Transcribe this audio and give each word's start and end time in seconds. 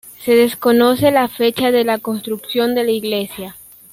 Se 0.17 0.35
desconoce 0.35 1.11
la 1.11 1.27
fecha 1.27 1.69
de 1.69 1.85
construcción 2.01 2.73
de 2.73 2.85
la 2.85 2.89
iglesia. 2.89 3.55